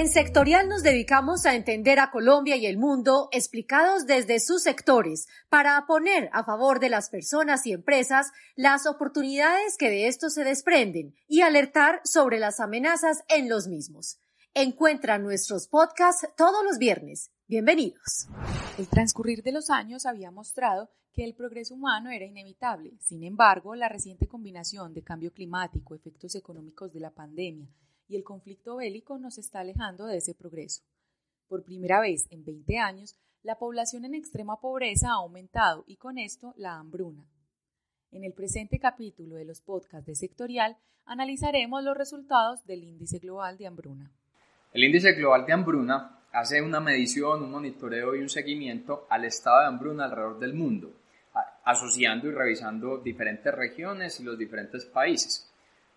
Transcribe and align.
En 0.00 0.08
Sectorial 0.08 0.66
nos 0.66 0.82
dedicamos 0.82 1.44
a 1.44 1.54
entender 1.54 1.98
a 1.98 2.10
Colombia 2.10 2.56
y 2.56 2.64
el 2.64 2.78
mundo 2.78 3.28
explicados 3.32 4.06
desde 4.06 4.40
sus 4.40 4.62
sectores 4.62 5.28
para 5.50 5.84
poner 5.86 6.30
a 6.32 6.42
favor 6.42 6.80
de 6.80 6.88
las 6.88 7.10
personas 7.10 7.66
y 7.66 7.72
empresas 7.72 8.32
las 8.56 8.86
oportunidades 8.86 9.76
que 9.76 9.90
de 9.90 10.08
esto 10.08 10.30
se 10.30 10.42
desprenden 10.42 11.14
y 11.28 11.42
alertar 11.42 12.00
sobre 12.04 12.38
las 12.38 12.60
amenazas 12.60 13.24
en 13.28 13.50
los 13.50 13.68
mismos. 13.68 14.18
Encuentra 14.54 15.18
nuestros 15.18 15.68
podcasts 15.68 16.26
todos 16.34 16.64
los 16.64 16.78
viernes. 16.78 17.30
Bienvenidos. 17.46 18.28
El 18.78 18.88
transcurrir 18.88 19.42
de 19.42 19.52
los 19.52 19.68
años 19.68 20.06
había 20.06 20.30
mostrado 20.30 20.88
que 21.12 21.24
el 21.24 21.34
progreso 21.34 21.74
humano 21.74 22.08
era 22.08 22.24
inevitable. 22.24 22.94
Sin 23.00 23.22
embargo, 23.22 23.74
la 23.74 23.90
reciente 23.90 24.26
combinación 24.26 24.94
de 24.94 25.02
cambio 25.02 25.30
climático, 25.30 25.94
efectos 25.94 26.34
económicos 26.36 26.90
de 26.90 27.00
la 27.00 27.10
pandemia 27.10 27.68
y 28.10 28.16
el 28.16 28.24
conflicto 28.24 28.76
bélico 28.76 29.18
nos 29.18 29.38
está 29.38 29.60
alejando 29.60 30.06
de 30.06 30.16
ese 30.16 30.34
progreso. 30.34 30.82
Por 31.48 31.64
primera 31.64 32.00
vez 32.00 32.26
en 32.30 32.44
20 32.44 32.78
años, 32.78 33.16
la 33.42 33.56
población 33.56 34.04
en 34.04 34.14
extrema 34.14 34.60
pobreza 34.60 35.10
ha 35.10 35.22
aumentado 35.22 35.84
y 35.86 35.96
con 35.96 36.18
esto 36.18 36.52
la 36.56 36.74
hambruna. 36.76 37.24
En 38.10 38.24
el 38.24 38.32
presente 38.32 38.80
capítulo 38.80 39.36
de 39.36 39.44
los 39.44 39.60
podcasts 39.60 40.06
de 40.06 40.16
Sectorial 40.16 40.76
analizaremos 41.06 41.84
los 41.84 41.96
resultados 41.96 42.66
del 42.66 42.82
Índice 42.82 43.20
Global 43.20 43.56
de 43.56 43.68
Hambruna. 43.68 44.10
El 44.72 44.84
Índice 44.84 45.12
Global 45.12 45.46
de 45.46 45.52
Hambruna 45.52 46.24
hace 46.32 46.60
una 46.60 46.80
medición, 46.80 47.44
un 47.44 47.50
monitoreo 47.52 48.16
y 48.16 48.20
un 48.20 48.28
seguimiento 48.28 49.06
al 49.08 49.24
estado 49.24 49.60
de 49.60 49.66
hambruna 49.66 50.06
alrededor 50.06 50.38
del 50.40 50.54
mundo, 50.54 50.92
asociando 51.64 52.26
y 52.28 52.32
revisando 52.32 52.98
diferentes 52.98 53.54
regiones 53.54 54.18
y 54.18 54.24
los 54.24 54.36
diferentes 54.36 54.84
países. 54.86 55.49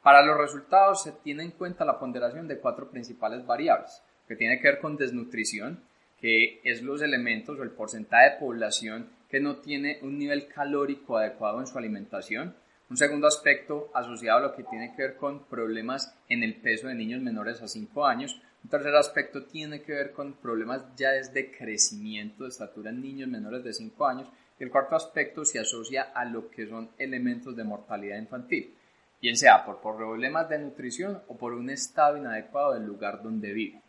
Para 0.04 0.22
los 0.22 0.38
resultados 0.38 1.02
se 1.02 1.14
tiene 1.14 1.44
en 1.44 1.52
cuenta 1.52 1.86
la 1.86 1.98
ponderación 1.98 2.46
de 2.46 2.60
cuatro 2.60 2.90
principales 2.90 3.46
variables, 3.46 4.04
que 4.28 4.36
tiene 4.36 4.60
que 4.60 4.68
ver 4.68 4.80
con 4.80 4.98
desnutrición, 4.98 5.82
que 6.20 6.60
es 6.66 6.82
los 6.82 7.02
elementos 7.02 7.58
o 7.58 7.64
el 7.64 7.72
porcentaje 7.72 8.32
de 8.32 8.38
población 8.38 9.10
que 9.30 9.40
no 9.40 9.58
tiene 9.58 10.00
un 10.02 10.20
nivel 10.20 10.48
calórico 10.48 11.18
adecuado 11.18 11.62
en 11.62 11.68
su 11.68 11.78
alimentación. 11.78 12.54
Un 12.90 12.98
segundo 12.98 13.28
aspecto 13.28 13.92
asociado 13.94 14.40
a 14.40 14.42
lo 14.42 14.56
que 14.56 14.66
tiene 14.66 14.94
que 14.94 15.04
ver 15.04 15.16
con 15.16 15.46
problemas 15.46 16.14
en 16.28 16.44
el 16.44 16.56
peso 16.56 16.90
de 16.90 16.96
niños 16.96 17.22
menores 17.22 17.62
a 17.62 17.70
5 17.70 18.06
años. 18.06 18.42
Un 18.62 18.70
tercer 18.70 18.96
aspecto 18.96 19.46
tiene 19.46 19.84
que 19.84 19.94
ver 19.94 20.12
con 20.12 20.34
problemas 20.34 20.84
ya 20.98 21.12
desde 21.12 21.50
crecimiento 21.50 22.44
de 22.44 22.50
estatura 22.50 22.90
en 22.90 23.02
niños 23.02 23.30
menores 23.30 23.64
de 23.64 23.74
5 23.74 24.06
años. 24.06 24.30
Y 24.60 24.66
el 24.66 24.70
cuarto 24.70 24.98
aspecto 24.98 25.46
se 25.46 25.60
asocia 25.60 26.12
a 26.14 26.26
lo 26.26 26.52
que 26.52 26.68
son 26.68 26.90
elementos 26.98 27.56
de 27.56 27.64
mortalidad 27.64 28.18
infantil 28.18 28.76
bien 29.24 29.38
sea 29.38 29.64
por 29.64 29.80
problemas 29.80 30.50
de 30.50 30.60
nutrición 30.60 31.22
o 31.30 31.38
por 31.38 31.54
un 31.54 31.70
estado 31.70 32.18
inadecuado 32.18 32.74
del 32.74 32.86
lugar 32.86 33.24
donde 33.24 33.54
vive. 33.54 33.82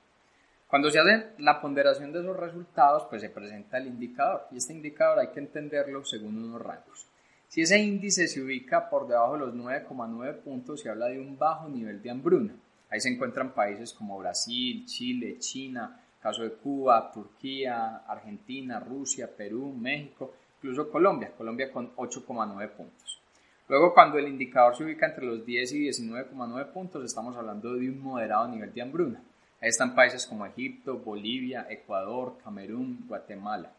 Cuando 0.68 0.90
se 0.90 1.00
hace 1.00 1.30
la 1.38 1.60
ponderación 1.60 2.12
de 2.12 2.20
esos 2.20 2.36
resultados, 2.36 3.08
pues 3.10 3.20
se 3.20 3.30
presenta 3.30 3.78
el 3.78 3.88
indicador 3.88 4.46
y 4.52 4.58
este 4.58 4.74
indicador 4.74 5.18
hay 5.18 5.32
que 5.32 5.40
entenderlo 5.40 6.04
según 6.04 6.38
unos 6.38 6.62
rangos. 6.62 7.08
Si 7.48 7.62
ese 7.62 7.80
índice 7.80 8.28
se 8.28 8.40
ubica 8.40 8.88
por 8.88 9.08
debajo 9.08 9.32
de 9.32 9.40
los 9.40 9.54
9,9 9.54 10.36
puntos, 10.36 10.80
se 10.80 10.88
habla 10.88 11.06
de 11.06 11.18
un 11.18 11.36
bajo 11.36 11.68
nivel 11.68 12.00
de 12.00 12.10
hambruna. 12.10 12.54
Ahí 12.88 13.00
se 13.00 13.08
encuentran 13.08 13.54
países 13.54 13.92
como 13.92 14.16
Brasil, 14.20 14.86
Chile, 14.86 15.40
China, 15.40 16.00
caso 16.22 16.44
de 16.44 16.52
Cuba, 16.52 17.10
Turquía, 17.12 18.04
Argentina, 18.06 18.78
Rusia, 18.78 19.28
Perú, 19.36 19.74
México, 19.76 20.32
incluso 20.58 20.88
Colombia, 20.88 21.32
Colombia 21.36 21.72
con 21.72 21.92
8,9 21.96 22.68
puntos. 22.70 23.23
Luego, 23.68 23.94
cuando 23.94 24.18
el 24.18 24.28
indicador 24.28 24.76
se 24.76 24.84
ubica 24.84 25.06
entre 25.06 25.24
los 25.24 25.44
10 25.46 25.72
y 25.72 25.88
19,9 25.88 26.72
puntos, 26.72 27.02
estamos 27.04 27.34
hablando 27.36 27.74
de 27.74 27.88
un 27.88 28.00
moderado 28.00 28.46
nivel 28.48 28.72
de 28.74 28.82
hambruna. 28.82 29.22
Ahí 29.60 29.70
están 29.70 29.94
países 29.94 30.26
como 30.26 30.44
Egipto, 30.44 30.98
Bolivia, 30.98 31.66
Ecuador, 31.70 32.36
Camerún, 32.44 33.06
Guatemala. 33.08 33.72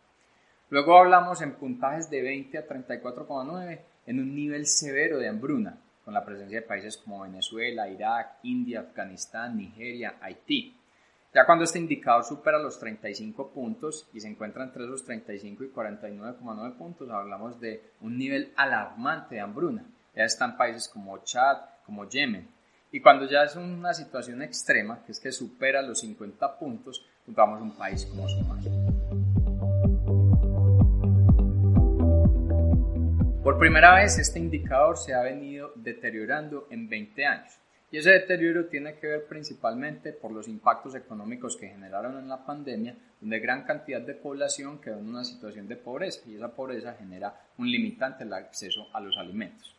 Luego 0.72 0.98
hablamos 0.98 1.44
en 1.44 1.54
puntajes 1.54 2.10
de 2.10 2.24
20 2.24 2.58
a 2.58 2.68
34,9 2.68 3.80
en 4.08 4.20
un 4.20 4.34
nivel 4.34 4.66
severo 4.66 5.20
de 5.20 5.30
hambruna, 5.30 5.78
con 6.04 6.16
la 6.16 6.26
presencia 6.26 6.62
de 6.62 6.68
países 6.68 6.98
como 6.98 7.22
Venezuela, 7.22 7.88
Irak, 7.88 8.40
India, 8.42 8.80
Afganistán, 8.80 9.56
Nigeria, 9.56 10.16
Haití. 10.20 10.76
Ya 11.36 11.46
cuando 11.46 11.66
este 11.66 11.80
indicador 11.80 12.24
supera 12.24 12.58
los 12.58 12.80
35 12.80 13.50
puntos 13.50 14.08
y 14.14 14.22
se 14.22 14.30
encuentra 14.30 14.64
entre 14.64 14.86
esos 14.86 15.04
35 15.04 15.66
y 15.66 15.68
49,9 15.68 16.78
puntos, 16.78 17.10
hablamos 17.10 17.60
de 17.60 17.92
un 18.00 18.18
nivel 18.18 18.54
alarmante 18.56 19.36
de 19.36 19.42
hambruna. 19.42 19.84
Ya 20.16 20.24
están 20.24 20.56
países 20.56 20.88
como 20.88 21.18
Chad, 21.26 21.58
como 21.86 22.08
Yemen. 22.08 22.48
Y 22.90 23.02
cuando 23.02 23.30
ya 23.30 23.44
es 23.44 23.58
una 23.58 23.94
situación 23.94 24.44
extrema, 24.44 25.04
que 25.06 25.12
es 25.12 25.20
que 25.20 25.34
supera 25.34 25.82
los 25.82 26.00
50 26.00 26.58
puntos, 26.58 27.06
vamos 27.28 27.60
a 27.60 27.64
un 27.64 27.76
país 27.76 28.06
como 28.06 28.30
Somalia. 28.30 28.72
Por 33.44 33.60
primera 33.60 33.96
vez 33.96 34.18
este 34.18 34.40
indicador 34.40 34.98
se 34.98 35.14
ha 35.14 35.22
venido 35.22 35.74
deteriorando 35.76 36.68
en 36.70 36.88
20 36.88 37.26
años. 37.26 37.60
Y 37.96 38.00
ese 38.00 38.12
deterioro 38.12 38.66
tiene 38.66 38.96
que 38.96 39.08
ver 39.08 39.26
principalmente 39.26 40.12
por 40.12 40.30
los 40.30 40.50
impactos 40.50 40.96
económicos 40.96 41.56
que 41.56 41.70
generaron 41.70 42.20
en 42.20 42.28
la 42.28 42.46
pandemia, 42.46 42.94
donde 43.22 43.40
gran 43.40 43.64
cantidad 43.64 44.02
de 44.02 44.16
población 44.16 44.82
quedó 44.82 45.00
en 45.00 45.08
una 45.08 45.24
situación 45.24 45.66
de 45.70 45.78
pobreza 45.78 46.20
y 46.28 46.36
esa 46.36 46.54
pobreza 46.54 46.96
genera 46.96 47.34
un 47.58 47.72
limitante 47.72 48.26
el 48.26 48.34
acceso 48.34 48.88
a 48.92 49.00
los 49.00 49.18
alimentos. 49.18 49.74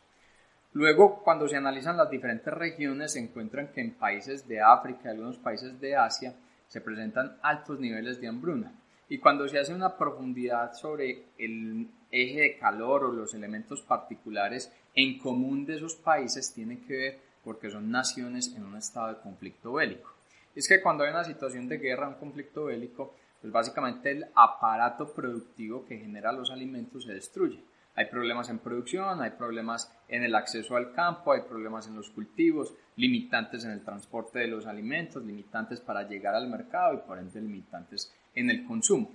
Luego, 0.73 1.21
cuando 1.23 1.47
se 1.47 1.57
analizan 1.57 1.95
las 1.95 2.09
diferentes 2.09 2.51
regiones, 2.51 3.11
se 3.11 3.19
encuentran 3.19 3.67
que 3.67 3.81
en 3.81 3.93
países 3.93 4.47
de 4.47 4.61
África 4.61 5.01
y 5.05 5.09
algunos 5.09 5.37
países 5.37 5.79
de 5.79 5.95
Asia 5.95 6.33
se 6.67 6.81
presentan 6.81 7.37
altos 7.43 7.79
niveles 7.79 8.19
de 8.19 8.29
hambruna. 8.29 8.73
Y 9.09 9.19
cuando 9.19 9.47
se 9.47 9.59
hace 9.59 9.75
una 9.75 9.95
profundidad 9.95 10.73
sobre 10.73 11.25
el 11.37 11.87
eje 12.09 12.41
de 12.41 12.57
calor 12.57 13.03
o 13.03 13.11
los 13.11 13.35
elementos 13.35 13.83
particulares 13.83 14.73
en 14.95 15.19
común 15.19 15.67
de 15.67 15.75
esos 15.75 15.93
países, 15.93 16.51
tiene 16.51 16.79
que 16.79 16.97
ver 16.97 17.26
porque 17.47 17.71
son 17.71 17.89
naciones 17.89 18.53
en 18.57 18.65
un 18.65 18.75
estado 18.75 19.07
de 19.07 19.21
conflicto 19.21 19.71
bélico. 19.71 20.13
Es 20.53 20.67
que 20.67 20.81
cuando 20.81 21.05
hay 21.05 21.11
una 21.11 21.23
situación 21.23 21.69
de 21.69 21.77
guerra, 21.77 22.09
un 22.09 22.15
conflicto 22.15 22.65
bélico, 22.65 23.15
pues 23.39 23.53
básicamente 23.53 24.11
el 24.11 24.25
aparato 24.35 25.13
productivo 25.13 25.85
que 25.85 25.97
genera 25.97 26.33
los 26.33 26.51
alimentos 26.51 27.05
se 27.05 27.13
destruye. 27.13 27.63
Hay 27.95 28.07
problemas 28.07 28.49
en 28.49 28.59
producción, 28.59 29.21
hay 29.21 29.29
problemas 29.29 29.89
en 30.09 30.23
el 30.23 30.35
acceso 30.35 30.75
al 30.75 30.91
campo, 30.91 31.31
hay 31.31 31.43
problemas 31.43 31.87
en 31.87 31.95
los 31.95 32.09
cultivos, 32.09 32.73
limitantes 32.97 33.63
en 33.63 33.71
el 33.71 33.81
transporte 33.85 34.39
de 34.39 34.47
los 34.47 34.65
alimentos, 34.65 35.23
limitantes 35.23 35.79
para 35.79 36.03
llegar 36.03 36.35
al 36.35 36.49
mercado 36.49 36.95
y 36.95 37.07
por 37.07 37.17
ende 37.17 37.39
limitantes 37.39 38.13
en 38.35 38.49
el 38.49 38.65
consumo. 38.65 39.09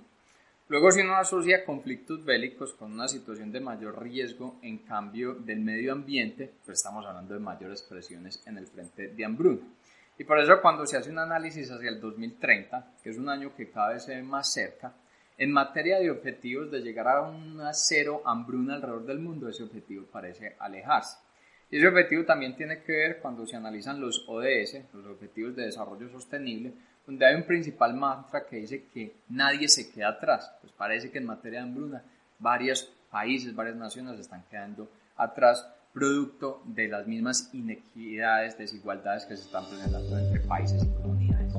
Luego, 0.69 0.91
si 0.91 1.01
uno 1.01 1.15
asocia 1.15 1.65
conflictos 1.65 2.23
bélicos 2.23 2.73
con 2.73 2.93
una 2.93 3.09
situación 3.09 3.51
de 3.51 3.59
mayor 3.59 4.01
riesgo 4.01 4.59
en 4.61 4.79
cambio 4.79 5.35
del 5.35 5.59
medio 5.59 5.91
ambiente, 5.91 6.53
pues 6.65 6.77
estamos 6.77 7.05
hablando 7.05 7.33
de 7.33 7.41
mayores 7.41 7.83
presiones 7.83 8.41
en 8.47 8.57
el 8.57 8.67
frente 8.67 9.09
de 9.09 9.25
hambruna. 9.25 9.67
Y 10.17 10.23
por 10.23 10.39
eso 10.39 10.61
cuando 10.61 10.85
se 10.85 10.95
hace 10.95 11.09
un 11.09 11.19
análisis 11.19 11.69
hacia 11.69 11.89
el 11.89 11.99
2030, 11.99 12.95
que 13.03 13.09
es 13.09 13.17
un 13.17 13.27
año 13.29 13.53
que 13.55 13.69
cada 13.69 13.93
vez 13.93 14.05
se 14.05 14.15
ve 14.15 14.23
más 14.23 14.53
cerca, 14.53 14.93
en 15.37 15.51
materia 15.51 15.99
de 15.99 16.11
objetivos 16.11 16.71
de 16.71 16.79
llegar 16.79 17.07
a 17.07 17.21
una 17.21 17.73
cero 17.73 18.21
hambruna 18.25 18.75
alrededor 18.75 19.05
del 19.05 19.19
mundo, 19.19 19.49
ese 19.49 19.63
objetivo 19.63 20.05
parece 20.05 20.55
alejarse. 20.59 21.17
Y 21.73 21.77
ese 21.77 21.87
objetivo 21.87 22.23
también 22.23 22.55
tiene 22.55 22.83
que 22.83 22.91
ver 22.91 23.17
cuando 23.19 23.47
se 23.47 23.55
analizan 23.55 23.99
los 23.99 24.25
ODS, 24.27 24.93
los 24.93 25.07
Objetivos 25.07 25.55
de 25.55 25.65
Desarrollo 25.65 26.07
Sostenible, 26.07 26.71
donde 27.03 27.25
hay 27.25 27.33
un 27.33 27.47
principal 27.47 27.95
mantra 27.95 28.45
que 28.45 28.57
dice 28.57 28.85
que 28.93 29.15
nadie 29.29 29.67
se 29.67 29.91
queda 29.91 30.09
atrás. 30.09 30.53
Pues 30.61 30.71
parece 30.71 31.09
que 31.09 31.17
en 31.17 31.25
materia 31.25 31.61
de 31.61 31.65
hambruna 31.65 32.03
varios 32.37 32.93
países, 33.09 33.55
varias 33.55 33.75
naciones 33.75 34.19
están 34.19 34.43
quedando 34.51 34.87
atrás 35.17 35.67
producto 35.91 36.61
de 36.63 36.89
las 36.89 37.07
mismas 37.07 37.49
inequidades, 37.55 38.55
desigualdades 38.55 39.25
que 39.25 39.35
se 39.35 39.45
están 39.45 39.65
presentando 39.65 40.15
entre 40.15 40.41
países 40.41 40.83
y 40.83 41.01
comunidades. 41.01 41.55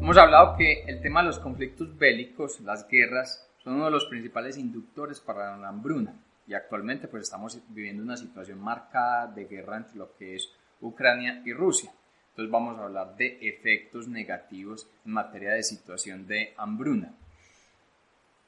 Hemos 0.00 0.16
hablado 0.16 0.56
que 0.56 0.84
el 0.86 1.02
tema 1.02 1.22
de 1.22 1.26
los 1.26 1.40
conflictos 1.40 1.98
bélicos, 1.98 2.60
las 2.60 2.86
guerras, 2.86 3.44
son 3.64 3.74
uno 3.74 3.86
de 3.86 3.90
los 3.90 4.04
principales 4.04 4.56
inductores 4.56 5.18
para 5.18 5.56
la 5.56 5.70
hambruna 5.70 6.14
y 6.48 6.54
actualmente 6.54 7.06
pues 7.08 7.24
estamos 7.24 7.60
viviendo 7.68 8.02
una 8.02 8.16
situación 8.16 8.58
marcada 8.58 9.26
de 9.26 9.44
guerra 9.44 9.76
entre 9.76 9.96
lo 9.96 10.16
que 10.16 10.34
es 10.34 10.50
Ucrania 10.80 11.42
y 11.44 11.52
Rusia. 11.52 11.92
Entonces 12.30 12.50
vamos 12.50 12.78
a 12.78 12.84
hablar 12.84 13.16
de 13.16 13.38
efectos 13.42 14.08
negativos 14.08 14.88
en 15.04 15.12
materia 15.12 15.52
de 15.52 15.62
situación 15.62 16.26
de 16.26 16.54
hambruna. 16.56 17.12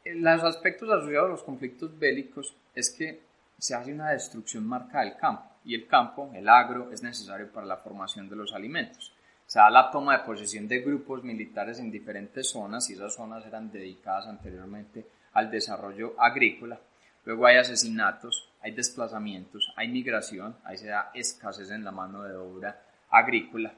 Los 0.04 0.44
aspectos 0.44 0.88
asociados 0.90 1.26
a 1.26 1.32
los 1.32 1.42
conflictos 1.42 1.98
bélicos 1.98 2.56
es 2.74 2.90
que 2.90 3.20
se 3.58 3.74
hace 3.74 3.92
una 3.92 4.10
destrucción 4.10 4.66
marcada 4.66 5.04
del 5.04 5.16
campo 5.16 5.50
y 5.64 5.74
el 5.74 5.86
campo, 5.86 6.30
el 6.34 6.48
agro, 6.48 6.90
es 6.90 7.02
necesario 7.02 7.52
para 7.52 7.66
la 7.66 7.76
formación 7.76 8.28
de 8.28 8.36
los 8.36 8.54
alimentos. 8.54 9.12
Se 9.46 9.58
da 9.58 9.68
la 9.68 9.90
toma 9.90 10.16
de 10.16 10.24
posesión 10.24 10.66
de 10.68 10.80
grupos 10.80 11.22
militares 11.22 11.78
en 11.80 11.90
diferentes 11.90 12.48
zonas 12.48 12.88
y 12.88 12.94
esas 12.94 13.14
zonas 13.14 13.44
eran 13.44 13.70
dedicadas 13.70 14.26
anteriormente 14.26 15.06
al 15.32 15.50
desarrollo 15.50 16.14
agrícola. 16.18 16.80
Luego 17.30 17.46
hay 17.46 17.58
asesinatos, 17.58 18.50
hay 18.60 18.72
desplazamientos, 18.72 19.72
hay 19.76 19.86
migración, 19.86 20.56
ahí 20.64 20.76
se 20.76 20.88
da 20.88 21.12
escasez 21.14 21.70
en 21.70 21.84
la 21.84 21.92
mano 21.92 22.24
de 22.24 22.34
obra 22.34 22.82
agrícola. 23.08 23.72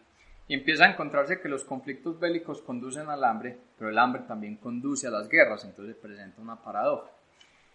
y 0.49 0.55
empieza 0.55 0.87
a 0.87 0.91
encontrarse 0.91 1.39
que 1.39 1.51
los 1.51 1.63
conflictos 1.63 2.19
bélicos 2.19 2.63
conducen 2.63 3.11
al 3.11 3.23
hambre, 3.23 3.59
pero 3.77 3.91
el 3.91 3.99
hambre 3.99 4.23
también 4.23 4.57
conduce 4.57 5.07
a 5.07 5.11
las 5.11 5.29
guerras, 5.29 5.67
entonces 5.67 5.95
presenta 5.97 6.41
una 6.41 6.57
paradoja. 6.57 7.11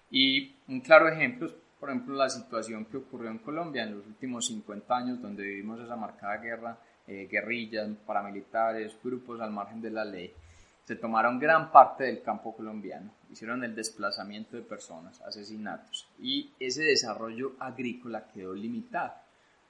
Y 0.10 0.56
un 0.68 0.82
claro 0.82 1.08
ejemplo 1.10 1.46
es, 1.46 1.54
por 1.80 1.90
ejemplo, 1.90 2.16
la 2.16 2.30
situación 2.30 2.86
que 2.86 2.98
ocurrió 2.98 3.30
en 3.30 3.38
Colombia 3.38 3.84
en 3.84 3.98
los 3.98 4.08
últimos 4.08 4.48
50 4.48 4.98
años, 4.98 5.22
donde 5.22 5.44
vivimos 5.44 5.80
esa 5.80 5.96
marcada 5.96 6.38
guerra, 6.38 6.80
eh, 7.06 7.28
guerrillas, 7.32 7.88
paramilitares, 8.04 8.98
grupos 9.04 9.40
al 9.42 9.52
margen 9.52 9.80
de 9.80 9.92
la 9.92 10.06
ley. 10.06 10.34
Se 10.88 10.96
tomaron 10.96 11.38
gran 11.38 11.72
parte 11.72 12.06
del 12.06 12.24
campo 12.24 12.56
colombiano, 12.56 13.12
hicieron 13.30 13.64
el 13.64 13.76
desplazamiento 13.76 14.56
de 14.56 14.64
personas, 14.64 15.22
asesinatos, 15.22 16.08
y 16.18 16.54
ese 16.60 16.84
desarrollo 16.84 17.56
agrícola 17.60 18.28
quedó 18.34 18.54
limitado 18.54 19.14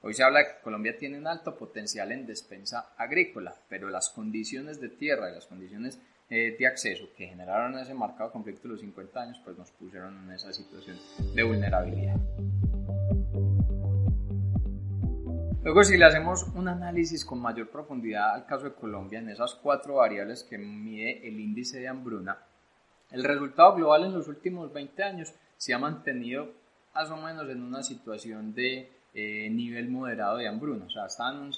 Hoy 0.00 0.14
se 0.14 0.22
habla 0.22 0.38
de 0.38 0.44
que 0.46 0.62
Colombia 0.62 0.96
tiene 0.96 1.18
un 1.18 1.26
alto 1.26 1.56
potencial 1.56 2.12
en 2.12 2.24
despensa 2.24 2.92
agrícola, 2.96 3.54
pero 3.68 3.88
las 3.88 4.10
condiciones 4.10 4.80
de 4.80 4.90
tierra 4.90 5.28
y 5.30 5.34
las 5.34 5.46
condiciones 5.46 5.98
eh, 6.30 6.54
de 6.56 6.66
acceso 6.68 7.08
que 7.16 7.26
generaron 7.26 7.76
ese 7.78 7.94
marcado 7.94 8.30
conflicto 8.30 8.68
de 8.68 8.74
los 8.74 8.80
50 8.80 9.20
años, 9.20 9.40
pues 9.44 9.58
nos 9.58 9.72
pusieron 9.72 10.16
en 10.24 10.36
esa 10.36 10.52
situación 10.52 10.96
de 11.34 11.42
vulnerabilidad. 11.42 12.16
Luego, 15.64 15.82
si 15.82 15.96
le 15.96 16.04
hacemos 16.04 16.44
un 16.54 16.68
análisis 16.68 17.24
con 17.24 17.40
mayor 17.40 17.68
profundidad 17.68 18.32
al 18.32 18.46
caso 18.46 18.66
de 18.66 18.74
Colombia, 18.74 19.18
en 19.18 19.28
esas 19.28 19.56
cuatro 19.56 19.96
variables 19.96 20.44
que 20.44 20.56
mide 20.56 21.26
el 21.26 21.40
índice 21.40 21.80
de 21.80 21.88
hambruna, 21.88 22.38
el 23.10 23.24
resultado 23.24 23.74
global 23.74 24.04
en 24.04 24.12
los 24.12 24.28
últimos 24.28 24.72
20 24.72 25.02
años 25.02 25.34
se 25.56 25.74
ha 25.74 25.78
mantenido 25.78 26.52
más 26.94 27.10
o 27.10 27.16
menos 27.16 27.48
en 27.48 27.62
una 27.62 27.82
situación 27.82 28.54
de 28.54 28.88
eh, 29.14 29.50
nivel 29.50 29.88
moderado 29.88 30.36
de 30.36 30.46
hambruna. 30.46 30.84
O 30.84 30.90
sea, 30.90 31.06
está 31.06 31.28
en, 31.30 31.50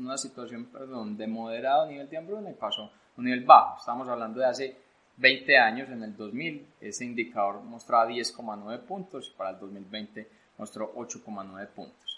una 0.00 0.18
situación 0.18 0.64
perdón, 0.66 1.16
de 1.16 1.28
moderado 1.28 1.86
nivel 1.86 2.08
de 2.10 2.16
hambruna 2.16 2.50
y 2.50 2.54
pasó 2.54 2.82
a 2.82 2.90
un 3.16 3.26
nivel 3.26 3.44
bajo. 3.44 3.78
Estamos 3.78 4.08
hablando 4.08 4.40
de 4.40 4.46
hace 4.46 4.76
20 5.18 5.56
años, 5.56 5.88
en 5.88 6.02
el 6.02 6.16
2000, 6.16 6.66
ese 6.80 7.04
indicador 7.04 7.62
mostraba 7.62 8.08
10,9 8.08 8.80
puntos 8.80 9.30
y 9.32 9.36
para 9.36 9.50
el 9.50 9.60
2020 9.60 10.28
mostró 10.58 10.92
8,9 10.94 11.68
puntos. 11.68 12.15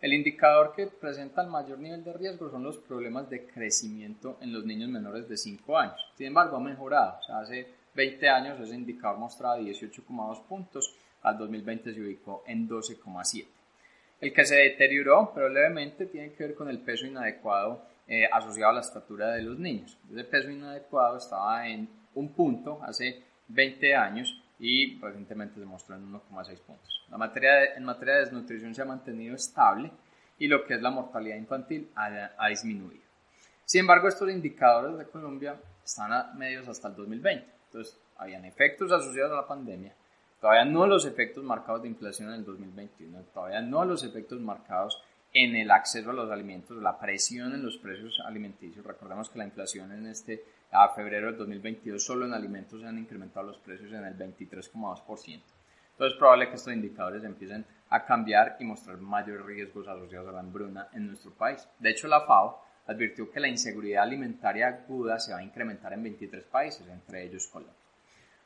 El 0.00 0.14
indicador 0.14 0.72
que 0.74 0.86
presenta 0.86 1.42
el 1.42 1.48
mayor 1.48 1.78
nivel 1.78 2.02
de 2.02 2.14
riesgo 2.14 2.50
son 2.50 2.64
los 2.64 2.78
problemas 2.78 3.28
de 3.28 3.46
crecimiento 3.46 4.38
en 4.40 4.52
los 4.52 4.64
niños 4.64 4.88
menores 4.88 5.28
de 5.28 5.36
5 5.36 5.76
años. 5.76 6.00
Sin 6.16 6.28
embargo, 6.28 6.56
ha 6.56 6.60
mejorado. 6.60 7.18
O 7.28 7.32
hace 7.34 7.66
20 7.94 8.28
años 8.30 8.60
ese 8.60 8.74
indicador 8.74 9.18
mostraba 9.18 9.58
18,2 9.58 10.42
puntos, 10.44 10.96
al 11.22 11.36
2020 11.36 11.92
se 11.92 12.00
ubicó 12.00 12.44
en 12.46 12.66
12,7. 12.66 13.46
El 14.22 14.32
que 14.32 14.44
se 14.46 14.56
deterioró, 14.56 15.32
pero 15.34 15.48
tiene 16.10 16.32
que 16.32 16.44
ver 16.44 16.54
con 16.54 16.70
el 16.70 16.78
peso 16.78 17.06
inadecuado 17.06 17.82
eh, 18.08 18.26
asociado 18.32 18.70
a 18.70 18.74
la 18.74 18.80
estatura 18.80 19.32
de 19.32 19.42
los 19.42 19.58
niños. 19.58 19.98
Ese 20.10 20.24
peso 20.24 20.50
inadecuado 20.50 21.18
estaba 21.18 21.68
en 21.68 21.88
un 22.14 22.30
punto 22.30 22.80
hace 22.82 23.22
20 23.48 23.94
años 23.94 24.42
y 24.60 24.98
recientemente 25.00 25.58
se 25.58 25.66
mostró 25.66 25.96
en 25.96 26.12
1,6 26.12 26.60
puntos. 26.60 27.06
La 27.10 27.16
materia 27.16 27.74
en 27.74 27.84
materia 27.84 28.14
de 28.14 28.20
desnutrición 28.20 28.74
se 28.74 28.82
ha 28.82 28.84
mantenido 28.84 29.34
estable 29.34 29.90
y 30.38 30.46
lo 30.46 30.64
que 30.64 30.74
es 30.74 30.82
la 30.82 30.90
mortalidad 30.90 31.36
infantil 31.36 31.90
ha, 31.96 32.30
ha 32.38 32.48
disminuido. 32.48 33.02
Sin 33.64 33.80
embargo, 33.80 34.08
estos 34.08 34.30
indicadores 34.30 34.98
de 34.98 35.06
Colombia 35.06 35.56
están 35.84 36.12
a 36.12 36.32
medios 36.34 36.68
hasta 36.68 36.88
el 36.88 36.96
2020. 36.96 37.46
Entonces, 37.66 37.98
habían 38.18 38.44
efectos 38.44 38.92
asociados 38.92 39.32
a 39.32 39.36
la 39.36 39.46
pandemia, 39.46 39.94
todavía 40.40 40.64
no 40.64 40.86
los 40.86 41.06
efectos 41.06 41.42
marcados 41.42 41.82
de 41.82 41.88
inflación 41.88 42.28
en 42.28 42.40
el 42.40 42.44
2021, 42.44 43.22
todavía 43.32 43.62
no 43.62 43.84
los 43.84 44.04
efectos 44.04 44.40
marcados 44.40 45.02
en 45.32 45.56
el 45.56 45.70
acceso 45.70 46.10
a 46.10 46.12
los 46.12 46.30
alimentos, 46.30 46.76
la 46.82 46.98
presión 46.98 47.54
en 47.54 47.62
los 47.62 47.78
precios 47.78 48.20
alimenticios. 48.26 48.84
Recordemos 48.84 49.30
que 49.30 49.38
la 49.38 49.44
inflación 49.44 49.92
en 49.92 50.06
este 50.06 50.44
a 50.72 50.88
febrero 50.94 51.26
del 51.26 51.36
2022 51.36 52.02
solo 52.02 52.26
en 52.26 52.32
alimentos 52.32 52.80
se 52.80 52.86
han 52.86 52.98
incrementado 52.98 53.46
los 53.46 53.58
precios 53.58 53.92
en 53.92 54.04
el 54.04 54.16
23,2%. 54.16 55.42
Entonces 56.00 56.14
es 56.14 56.18
probable 56.18 56.48
que 56.48 56.56
estos 56.56 56.72
indicadores 56.72 57.24
empiecen 57.24 57.64
a 57.90 58.04
cambiar 58.04 58.56
y 58.60 58.64
mostrar 58.64 58.98
mayores 58.98 59.44
riesgos 59.44 59.86
asociados 59.88 60.28
a 60.28 60.32
la 60.32 60.40
hambruna 60.40 60.88
en 60.92 61.08
nuestro 61.08 61.32
país. 61.32 61.68
De 61.78 61.90
hecho, 61.90 62.08
la 62.08 62.22
FAO 62.22 62.62
advirtió 62.86 63.30
que 63.30 63.40
la 63.40 63.48
inseguridad 63.48 64.04
alimentaria 64.04 64.68
aguda 64.68 65.18
se 65.18 65.32
va 65.32 65.38
a 65.38 65.42
incrementar 65.42 65.92
en 65.92 66.02
23 66.02 66.44
países, 66.44 66.88
entre 66.88 67.24
ellos 67.24 67.46
Colombia. 67.48 67.74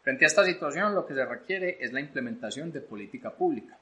Frente 0.02 0.24
a 0.24 0.28
esta 0.28 0.44
situación, 0.44 0.94
lo 0.94 1.06
que 1.06 1.14
se 1.14 1.24
requiere 1.24 1.78
es 1.80 1.92
la 1.92 2.00
implementación 2.00 2.72
de 2.72 2.80
política 2.80 3.30
pública. 3.30 3.78